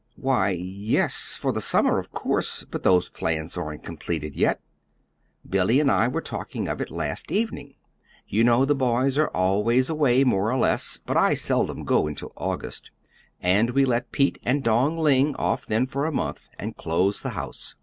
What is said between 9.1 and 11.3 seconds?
are always away more or less, but